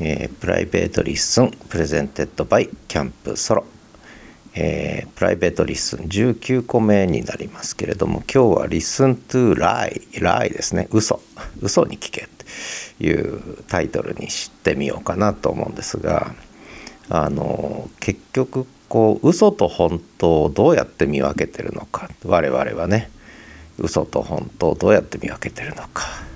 [0.00, 3.64] えー、 Private Listen presented by Camp Solo、
[4.54, 10.88] えー、プライベートリッスン19個目になりますけれども今日は「Listen to Lie」「Lie」ですね。
[10.90, 11.20] 嘘。
[11.60, 16.34] 嘘に聞けっていうタイトルにしてみようかなと思うんですが
[17.08, 22.10] あの結局こう嘘と本当をどうやって見分けてるのか。
[22.24, 23.10] 我々はね
[23.78, 26.29] 嘘と本当をどうやって見分けてるのか。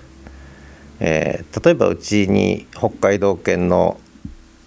[1.00, 3.98] えー、例えばうちに北海道犬の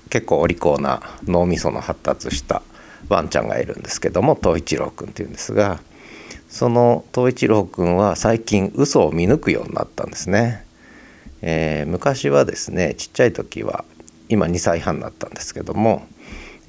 [0.09, 2.61] 結構お利口な脳みその発達した
[3.09, 5.79] ワンちゃんがいるんですけども東一郎くんっていうんですが
[6.49, 10.65] その東一郎くんは最近嘘を見抜くようになったんですね、
[11.41, 13.85] えー、昔はですねちっちゃい時は
[14.29, 16.07] 今2歳半になったんですけども、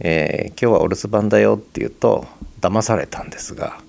[0.00, 2.26] えー、今日はお留守番だよって言うと
[2.60, 3.80] 騙されたんですが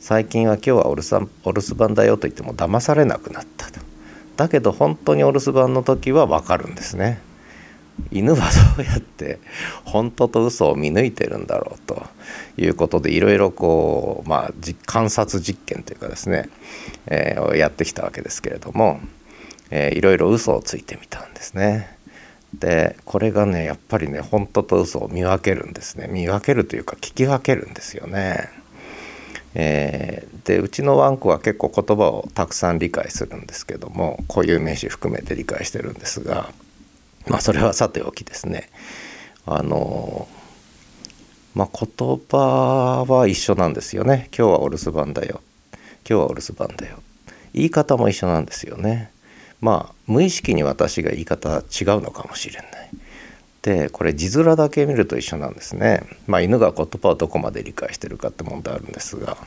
[0.00, 1.02] 最近は今日はお留
[1.44, 3.93] 守番だよと言っても騙されなくなったと。
[4.36, 7.20] だけど本当にお留守番の時は分かるんですね。
[8.10, 8.38] 犬は
[8.76, 9.38] どうやって
[9.84, 12.04] 本当と嘘を見抜いてるんだろうと
[12.56, 14.52] いうことでいろいろこう、まあ、
[14.86, 16.48] 観察実験というかですね、
[17.06, 19.00] えー、やってきたわけですけれども、
[19.70, 21.96] えー、いろいろ嘘をついてみたんですね。
[22.52, 28.48] でこれがねやっぱりね本当と嘘を見分けるんですね見分けるというか聞き分けるんですよね。
[29.54, 36.52] えー、でうちのワンコは結構言葉をたくさん理解するんですけども固有名詞含めて理解してるんですが
[37.28, 38.68] まあそれはさておきですね。
[39.46, 40.28] あの
[41.54, 44.28] まあ言葉は一緒なんですよね。
[44.36, 45.40] 今日はお留守番だよ。
[46.08, 46.98] 今日はお留守番だよ。
[47.54, 49.10] 言い方も一緒なんですよね。
[49.60, 51.62] まあ無意識に私が言い方違う
[52.02, 52.90] のかもしれない。
[53.64, 56.02] でこれ字面だけ見ると一緒なんですね。
[56.26, 59.38] まあ、犬が言葉をどこまで理解してるかって問題あるんですが。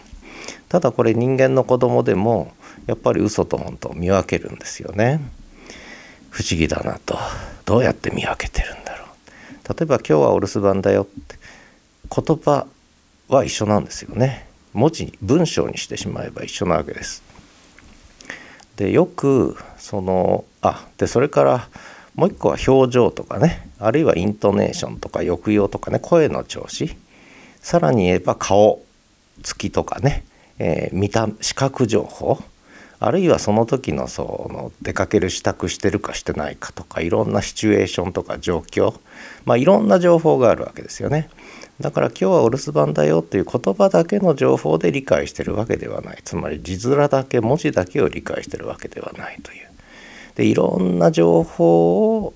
[0.70, 2.52] ただこれ人間の子供でも
[2.88, 5.22] やっぱり嘘と本当見分けるんですよね。
[6.32, 7.16] 不思議だなと。
[7.66, 9.08] どうやって見分けてるんだろう。
[9.78, 11.36] 例えば「今日はお留守番だよ」って
[12.10, 12.66] 言葉
[13.28, 14.48] は一緒なんですよね。
[14.74, 17.22] 文字文章にしてしまえば一緒なわけです。
[18.78, 21.68] でよくそのあでそれから
[22.18, 23.70] もう一個は表情とかね。
[23.80, 26.00] あるいはイントネーションとか抑揚とかね。
[26.00, 26.94] 声の調子。
[27.62, 28.82] さらに言えば顔
[29.44, 30.26] つきとかね、
[30.58, 32.40] えー、見た視覚情報。
[33.00, 38.96] あるいはその時のその出かける支度してるかしてないかとかいろんなシチュエーションとか状況。
[39.46, 41.30] まあいろんな情報があるわけですよね。
[41.80, 46.22] だから今日はお留守番だよっていう言葉だけの情報で理解してるわけではない。
[46.24, 49.67] つまり字面だけ文字だけを理解してるわけではないという。
[50.38, 52.34] でいろんな情報を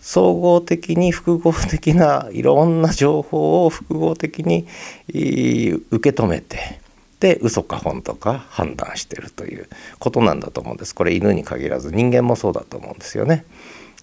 [0.00, 4.66] 総合的に複合的ないろんな情報を複合的に
[5.08, 6.80] 受け止めて
[7.20, 9.68] で嘘か本当か判断してるという
[10.00, 13.44] ことなんだと思うんですこれ犬に限らず人間もそうだと思うんですよね。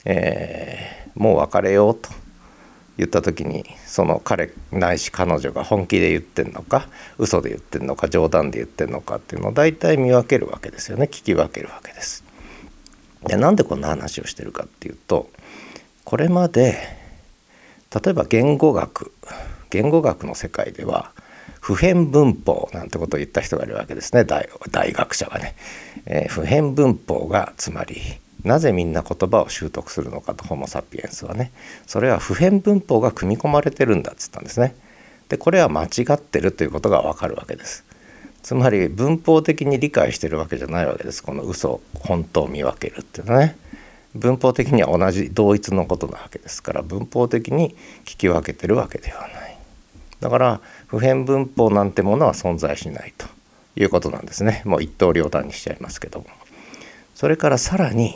[0.06, 2.10] えー、もう別れようと
[2.98, 12.25] 言った時にその彼ないし彼女が本気で言ってんのか嘘で言ってんのか冗談で言ってんのかっていうのを大体見分けるわけですよね聞き分けるわけです。
[13.28, 15.30] でなんでこんな話をしてるかっていうと
[16.04, 16.78] これまで
[17.94, 19.12] 例えば言語学
[19.70, 21.12] 言語学の世界では
[21.60, 24.24] 普遍文法なんてことを言った人がいるわけですね。
[24.24, 24.48] 大
[24.94, 25.56] 学者がね、
[26.06, 27.96] えー、普遍文法がつまり
[28.44, 31.52] なぜみんな言葉を習得するのかとホモ・サピエンスはね。
[31.88, 34.76] それは普遍文法が組み込まれてるんだっつったんですね。
[35.30, 37.84] でこれは間違ってるということがわかるわけです。
[38.46, 41.24] つまり文法的に理解してるわけじゃないわけです。
[41.24, 43.58] この嘘本当を見分けるっていうのはね。
[44.14, 46.84] 文法的には同じ同一のことなわけですから。
[46.84, 49.58] 文法的に聞き分けてるわけではない。
[50.20, 53.26] だから普遍文法なんてものは存在しないと。
[53.78, 54.62] いうことなんですね。
[54.64, 56.28] もう一刀両断にしちゃいますけども。
[57.16, 58.16] それからさらに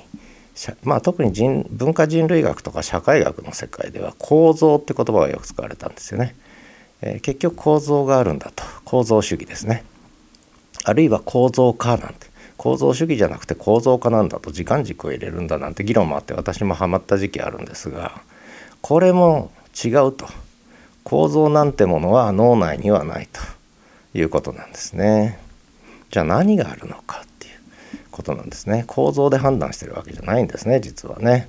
[0.83, 6.35] まあ、特に人文化人類学とか社会学の世界では構造って言葉がよく使われたんですよね、
[7.01, 8.63] えー、結局構造があるんだと。
[8.85, 9.83] 構造主義ですね。
[10.89, 12.27] あるいは構造化なんて
[12.57, 18.21] 構造主義じゃなくて構造化なんだと時間軸を入れるんだなんて議論もあって私もハマった時期あるんですが
[18.81, 19.51] これも
[19.85, 20.27] 違うと
[21.03, 23.39] 構造なんてものは脳内にはないと
[24.17, 25.39] いうことなんですね。
[26.09, 27.53] じゃあ何があるのかっていう
[28.09, 28.83] ことなんですね。
[28.87, 31.47] 構造で判断してるわけじゃないんですね実はね。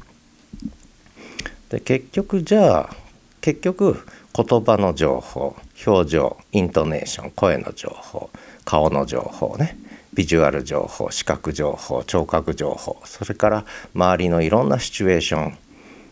[1.70, 2.96] で結局じゃあ
[3.40, 5.56] 結局言葉の情報
[5.86, 8.30] 表情イントネーション声の情報
[8.64, 9.78] 顔の情報ね
[10.14, 13.64] ビジュアル情報視覚情報聴覚情報それから
[13.94, 15.58] 周りのいろんなシチュエーション、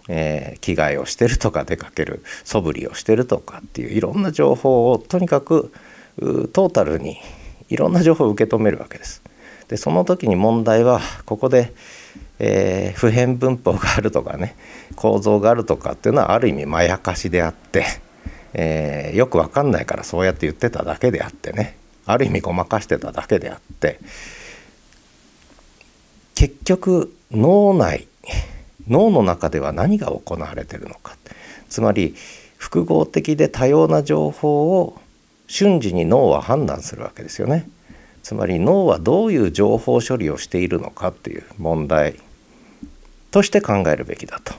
[0.08, 5.72] えー、着替えをしてるとか出かける素振りをしてるとかっていういろんな情報をとにかく
[6.18, 7.18] トータルに
[7.68, 9.22] いろんな情報を受け止めるわけです。
[9.68, 11.72] でその時に問題はここで
[12.38, 14.56] えー、普遍文法があるとかね
[14.96, 17.84] 構造があるとかっていうのはある意味まやかしであって、
[18.54, 21.77] えー、よくわかんないからそうやって言ってただけであってね
[22.08, 23.98] ある意味ごまかしてただけであって
[26.34, 28.08] 結局脳内
[28.88, 31.16] 脳の中では何が行われてるのか
[31.68, 32.14] つまり
[32.56, 35.00] 複合的で多様な情報を
[35.46, 37.68] 瞬時に脳は判断するわけですよね。
[38.22, 42.16] つまり脳はどういう情報処理をしているのかっていう問題
[43.30, 44.54] として考えるべきだと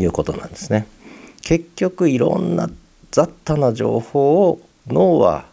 [0.00, 0.86] いうことなんですね。
[1.42, 2.70] 結局いろんな
[3.10, 5.44] 雑多な情報を脳は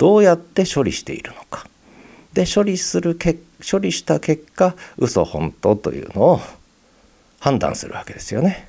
[0.00, 1.66] どうやって処理しているのか。
[2.32, 3.36] で処理するけ
[3.70, 6.40] 処理した結果嘘本当というのを
[7.38, 8.66] 判断するわけですよね。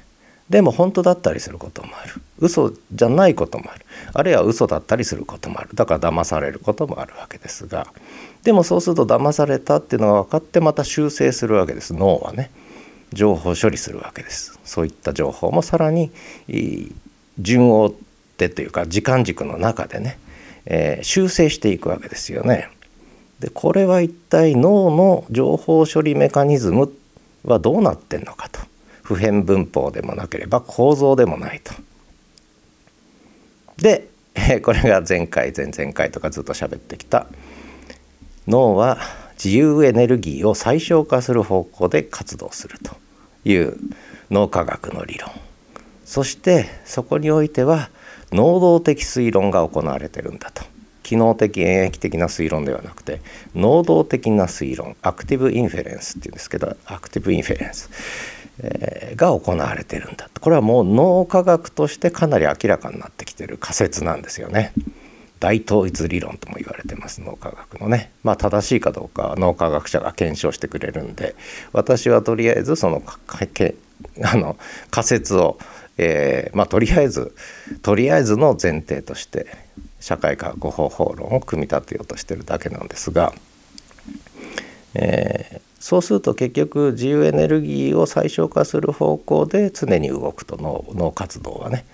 [0.50, 2.22] でも本当だったりすることもある。
[2.39, 3.86] 嘘じゃないこともある。
[4.13, 5.69] あるいは嘘だったりすることもある。
[5.74, 7.88] だから騙されることもあるわけですが。
[8.44, 11.94] でもそうすると騙されたっていうのが分かってまた修正するわけです。
[11.94, 12.51] 脳はね。
[13.13, 14.60] 情報処理するわけです。
[14.66, 16.12] そういった情報もさらに
[17.39, 17.94] 順を追っ
[18.38, 20.18] てというか時間軸の中でね、
[20.65, 22.69] えー、修正していくわけですよね。
[23.39, 26.93] でこれは一体脳の情報処理メカニズム
[27.43, 28.59] はどうなってんのかと
[29.01, 31.73] 普遍文法でもなければ構造でもないと。
[33.77, 34.09] で
[34.61, 37.27] これが前回前々回とかずっと喋ってきた
[38.47, 38.99] 脳は
[39.43, 42.95] 自由エネルギーを最小化する方向で活動すると
[43.43, 43.77] いう
[44.29, 45.31] 脳科学の理論
[46.05, 47.89] そしてそこにおいては
[48.31, 50.63] 能動的推論が行われてるんだと。
[51.03, 53.19] 帰納的演繹的な推論ではなくて
[53.54, 57.89] 能動的な推論 active inference っていうんですけど active inference、
[58.60, 64.74] えー、が行われてるんだこれはもう脳科学としてかなり明らかになってきてる仮説なんですよね。
[65.42, 68.12] 大統一理論とも言われてます脳科学のね。
[68.24, 71.36] まあ正しいかどうか脳科学者が検証してくれるんで
[71.74, 73.01] 私はとりあえずその
[74.24, 74.57] あの
[74.89, 75.57] 仮説を、
[75.97, 77.35] えー、まあとりあえず
[77.81, 79.47] とりあえずの前提として
[79.99, 83.33] 社会科学方法論を組み立てようとしてるだけなんですが、
[84.95, 91.85] えー、そうすると結局自由エネルギーを最小化する方向で常に動くと脳脳活動はね。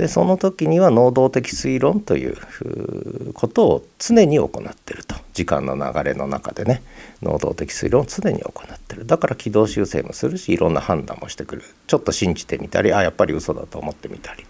[0.00, 5.14] でその時には能動的推論ということを常に行ってると。
[5.34, 6.80] 時間の流れの中でね。
[7.20, 9.06] 能動的推論を常に行ってる。
[9.06, 11.64] だから軌道修正もするしいろんな判断もしてくる。
[11.86, 14.46] ちょっと信じてみたりあやっぱり嘘だと思ってみたり。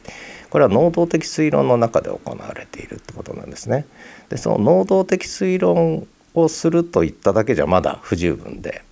[0.51, 3.87] これは能動的推論の中で行われているってことなんですね。
[4.29, 8.85] でその能動的推論をするといっただけじゃまだ不十分で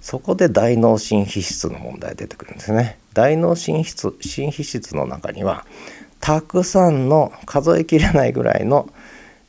[0.00, 2.98] そこで大脳新皮質の問題出てくるんですね。
[3.12, 5.66] 大脳新皮質新皮質の中には
[6.20, 8.88] たくさんの数えきれないぐらいの、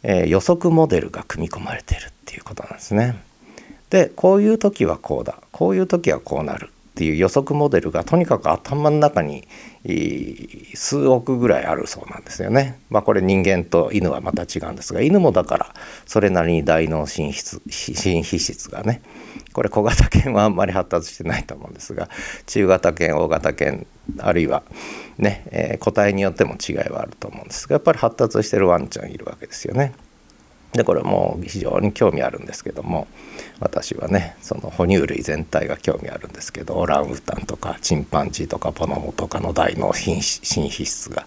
[0.04, 3.22] えー、予測モデルが組み込まれてるっていうことなんですね。
[3.90, 9.48] でこういう時はこうだこういう時はこうなるっていう予測モデルがとにかく頭の中に
[10.74, 12.80] 数億ぐらいあるそうなんですよね。
[12.90, 15.76] まあこれ人間と犬はまた違うんですが犬もだから
[16.08, 19.04] それなりに大脳新質新皮質がね
[19.54, 22.10] これ小型犬はあんまり発達してないと思うんですが
[22.48, 23.86] 中型犬大型犬
[24.18, 24.64] あるいは
[25.20, 29.94] ね、えー、個体によっても違いはあると思うんですがやっぱり発達してるワンちゃんいるわけですよね。
[30.78, 33.08] でこれも非常に興味あるんですけども
[33.60, 41.26] 私はねその哺乳類全体が興味あるんですけどオランウータンとかチンパンジーとかポノモとかの大脳新皮質が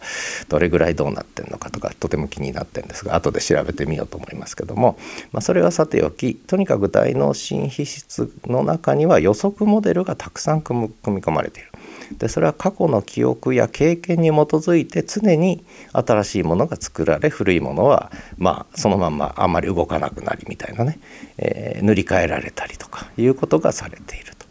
[0.48, 4.98] どれぐらいどうなってんのかとかとても気になってるんですが後で調べてみようと思いますけども、
[5.32, 11.70] まあ、それはさておきとにかく大脳新皮質の中には予測モデルがたくさん組み込まれている。
[12.18, 20.98] でそれは過去の記憶や経験に基づいて常に新しいものが作られ古いものはまあそのままあんまり動かなくなりみたいなね、
[21.38, 24.46] えー、塗り替えられたりとかいうことがされていると。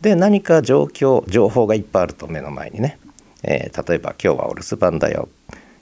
[0.00, 2.98] で何か状況情報がいっぱいあると目の前にね、
[3.42, 5.28] えー、例えば「今日はお留守番だよ」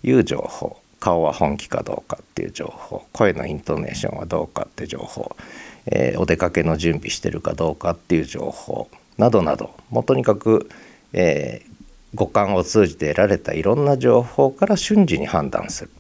[0.03, 0.79] いう情報。
[1.01, 3.05] 顔は本気かどうかっていう情報。
[3.13, 5.37] 声のイントネーションはどうかって情報、
[5.85, 8.89] えー、お出かけの準備してるかどうかっていう情報。
[9.19, 9.75] などなど。
[9.91, 10.71] もうとにかく
[11.15, 11.75] えー、
[12.15, 15.91] 五感を通じて得られたいろんな情報から瞬時に判断する。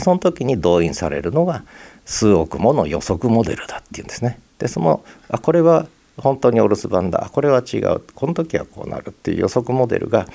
[0.00, 1.64] その時に動員されるのが
[2.04, 4.38] 数億もの予測モデルだっていうんですね。
[4.58, 10.26] でそのあこれは本当にお留守番だこれは違うこの時はこうなるっていう予測モデルが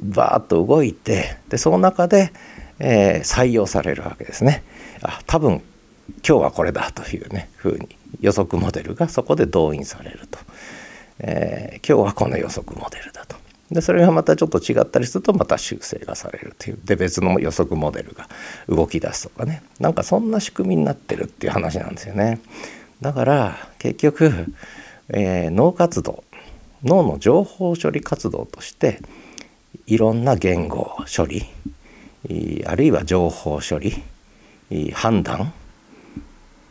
[0.00, 2.32] バーッと動いてでその中で、
[2.80, 4.62] えー、採用されるわけですね。
[5.02, 5.62] あ多分
[6.26, 7.88] 今日はこれだというねふうに
[8.20, 10.38] 予測モデルがそこで動員されると、
[11.20, 13.36] えー、今日はこの予測モデルだと
[13.70, 18.28] でそれがまたちょっと違ったりするとまた修正がされるというで別の予測モデルが
[18.68, 22.40] 動き出すとかねなんかそんな仕組みになってるっていう話なんですよね。
[23.00, 24.46] だから結局、
[25.10, 26.24] えー、脳活動
[26.82, 29.00] 脳の情報処理活動として
[29.86, 31.44] いろんな言語処理
[32.66, 34.02] あるいは情報処理
[34.92, 35.52] 判断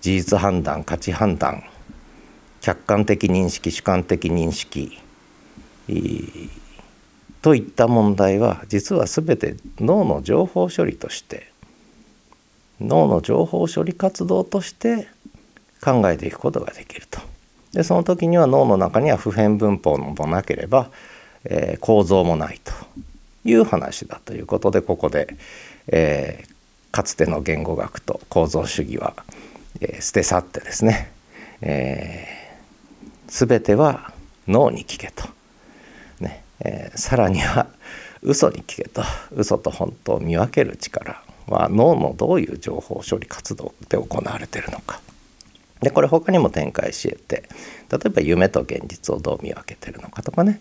[0.01, 1.63] 事実判断価値判断
[2.61, 4.99] 客観的認識主観的認識
[7.41, 11.51] といった問題は実は全て脳の情報処理として
[12.79, 15.07] 脳の情報処理活動として
[15.81, 17.19] 考えていくことができると。
[17.73, 20.89] でその時には脳の中には普遍文法もなければ、
[21.43, 22.71] えー、構造もないと
[23.43, 25.35] いう話だということでここで、
[25.87, 26.51] えー、
[26.91, 29.13] かつての言語学と構造主義は、
[29.81, 31.11] えー、捨て去ってですね、
[31.61, 34.11] えー、全ては
[34.47, 35.27] 脳に聞けと、
[36.59, 37.67] えー、さらには
[38.21, 39.03] 嘘に聞けと
[39.35, 41.21] 嘘と本当を見分ける力。
[41.47, 44.99] は脳のどういう情報処理活動で行われているのか。
[45.81, 47.43] でこれ他にも展開し得て
[47.91, 50.59] 例えば夢と現実をどう見分けてるのかとかね。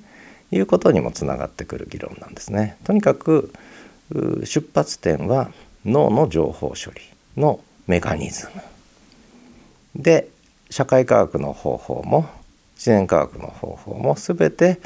[0.53, 2.76] いうことにもつながってくる議論なんですね。
[2.85, 3.53] とにかく
[4.45, 5.50] 出発点は
[5.85, 7.00] 脳の情報処理
[7.37, 8.62] のメカニズム。
[9.97, 10.29] で
[10.71, 12.29] 社会科学の方法も
[12.76, 14.79] 自然科学の方法も全て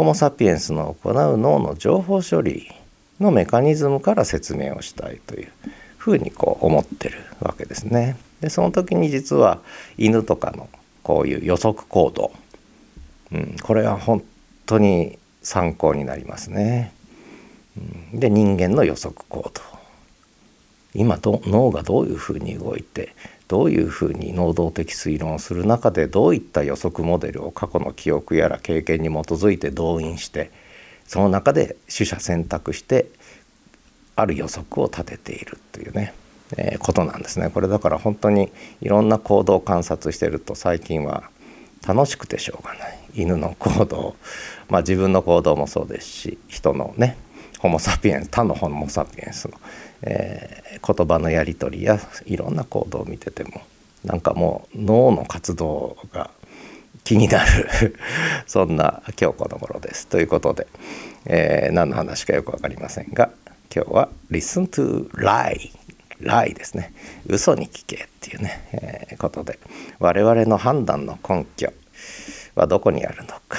[0.00, 2.72] ホモ・サピエンスの行う脳の情報処理
[3.20, 5.52] のメカニズムから説明をしたいという
[5.98, 8.16] ふうにこう思ってるわけですね。
[8.40, 9.60] でその時に実は
[9.98, 10.70] 犬とかの
[11.02, 12.32] こういう予測行動、
[13.30, 14.24] うん、これは本
[14.64, 16.94] 当に参考になりますね。
[18.12, 19.79] うん、で人間の予測行動
[20.94, 23.14] 今ど脳がどういうふうに動いて
[23.48, 30.50] どういうふうに能動的推論をする中でどういった予測モデルを過去の記憶やら経験に基づいて動員して
[31.06, 33.06] その中で取捨選択して
[34.16, 36.14] ある予測を立てているというね
[36.56, 37.50] えー、ことなんですね。
[37.50, 41.30] これだから本当にいろんな行動を観察してると最近は
[41.86, 44.16] 楽しくてしょうがない犬の行動
[44.68, 47.16] まあ自分の行動もそうですし人のね
[47.60, 49.54] ホモ・サピエンス他のホモ・サピエンスの、
[50.02, 53.60] えー、言葉のやり取りやいろんな行動を見てても
[54.02, 56.30] なんかもう脳の活動が
[57.04, 57.96] 気になる
[58.46, 60.06] そんな今日この頃です。
[60.06, 60.66] ということで、
[61.26, 63.30] えー、何の話かよく分かりませんが
[63.74, 65.70] 今日は「Listen to Lie」
[66.20, 66.92] ライですね。
[67.26, 69.58] 嘘に聞けっていうね、えー、ことで
[69.98, 71.72] 我々の判断の根拠
[72.54, 73.58] はどこにあるのか、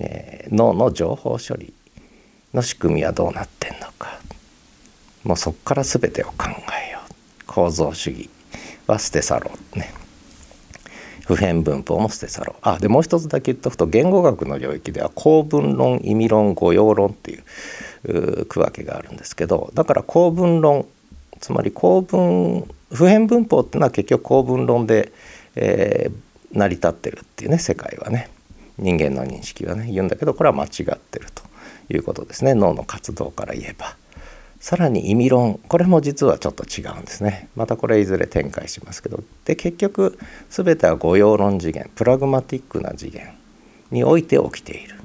[0.00, 1.74] えー、脳の情報処理。
[2.54, 4.18] の仕組みはどうなってんのか。
[5.24, 6.48] もうそこから全てを考
[6.88, 7.44] えよう。
[7.46, 8.30] 構造主義
[8.86, 9.92] は捨て去ろうね。
[11.26, 12.56] 普遍文法も捨て去ろう。
[12.62, 20.86] あでもう一つだけ言っとくと言語学の領域では公文論意味論語用論っていう区分けがあるんですけどだから公文論
[21.38, 25.12] つまり公文普遍文法っていうのは結局公文論で、
[25.54, 28.30] えー、成り立ってるっていうね世界はね。
[28.78, 29.90] 人間の認識はね。
[29.92, 31.42] 言うんだけどこれは間違ってると。
[31.92, 32.54] いうことですね。
[32.54, 33.96] 脳の活動から言えば。
[34.60, 35.60] さらに意味論。
[35.68, 37.48] これも実はちょっと違うんですね。
[37.56, 39.22] またこれいずれ展開しますけど。
[39.44, 40.18] で結局
[40.50, 41.90] 全ては誤用論次元。
[41.94, 43.32] プラグマティックな次元。
[43.90, 44.96] において起きている。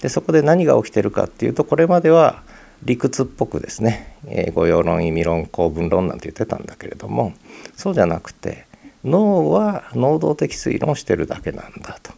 [0.00, 2.42] でそこで何が起きてるかっていうとこれまでは
[2.82, 7.32] 理屈っぽくですね、えー、語用論意味論公文論なんて言ってたんだけれども。
[7.76, 8.66] そうじゃなくて
[9.04, 12.12] 脳は能動的推論をしてるだけなんだと。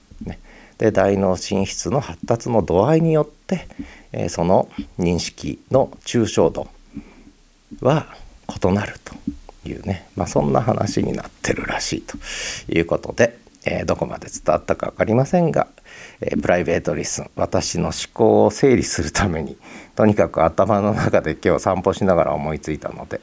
[0.79, 3.67] で大脳進出の発達の度合いによって、
[4.13, 6.69] えー、その認識の抽象度
[7.81, 8.15] は
[8.49, 9.15] 異なると
[9.69, 12.17] いうね、まあ、そんな話になってるらしいと
[12.73, 15.69] いうことで、えー、どこまで伝わったか分かりませんが、
[16.27, 19.57] え、プライベートリスン私の思考を整理するために
[19.95, 23.21] とにかく頭の中で今日散歩しながら思いついたので、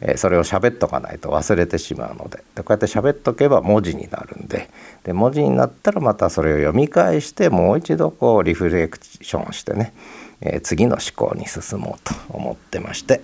[0.00, 4.70] え、それを喋っとかないと忘れてしまうのででこうやって喋っとけば文字になるんで
[5.04, 9.92] で文字になったらまたそれを読み返してもう一度こうリフレクションしてね、
[10.40, 13.20] え、次の思考に進もうと思ってまして、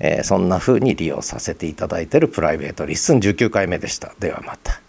[0.00, 4.14] え、そんな風に利用させていただいてるプライベートリッスン19回目でした。
[4.18, 4.83] ではまた。